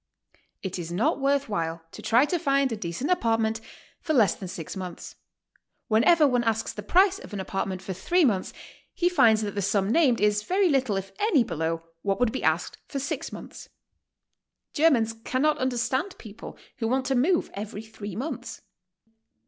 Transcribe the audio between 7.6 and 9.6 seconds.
ment for three months he finds that